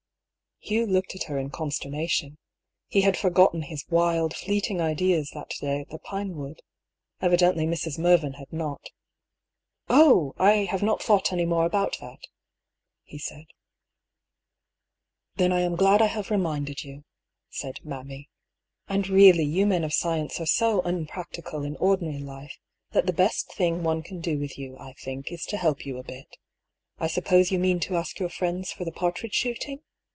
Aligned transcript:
Hugh 0.63 0.85
looked 0.85 1.15
at 1.15 1.23
her 1.23 1.39
in 1.39 1.49
consternation. 1.49 2.37
He 2.87 3.01
had 3.01 3.17
for 3.17 3.31
gotten 3.31 3.63
his 3.63 3.83
wild, 3.89 4.35
fleeting 4.35 4.79
ideas 4.79 5.31
that 5.31 5.55
day 5.59 5.81
at 5.81 5.89
the 5.89 5.97
Pinewood. 5.97 6.59
Evidently 7.19 7.65
Mrs. 7.65 7.97
Mervyn 7.97 8.33
had 8.33 8.53
not." 8.53 8.85
Oh! 9.89 10.35
I 10.37 10.65
have 10.65 10.83
not 10.83 11.01
thought 11.01 11.33
any 11.33 11.45
more 11.45 11.65
about 11.65 11.97
that," 11.99 12.19
he 13.01 13.17
said. 13.17 13.45
"Then 15.35 15.51
I 15.51 15.61
am 15.61 15.75
glad 15.75 15.99
I 15.99 16.05
have 16.05 16.29
reminded 16.29 16.83
you," 16.83 17.05
said" 17.49 17.79
mammy."" 17.83 18.29
And 18.87 19.09
really 19.09 19.43
you 19.43 19.65
men 19.65 19.83
of 19.83 19.95
science 19.95 20.39
are 20.39 20.45
so 20.45 20.83
un 20.83 21.07
practical 21.07 21.63
in 21.63 21.75
ordinary 21.77 22.19
life, 22.19 22.59
that 22.91 23.07
the 23.07 23.13
best 23.13 23.51
thing 23.51 23.81
one 23.81 24.03
can 24.03 24.19
do 24.21 24.37
with 24.37 24.59
you, 24.59 24.77
I 24.77 24.93
think, 24.93 25.31
is 25.31 25.43
to 25.45 25.57
help 25.57 25.87
you 25.87 25.97
a 25.97 26.03
bit. 26.03 26.37
I 26.99 27.07
suppose 27.07 27.49
you 27.51 27.57
mean 27.57 27.79
to 27.79 27.97
ask 27.97 28.19
your 28.19 28.29
friends 28.29 28.71
for 28.71 28.85
the 28.85 28.91
partridge 28.91 29.33
shooting? 29.33 29.81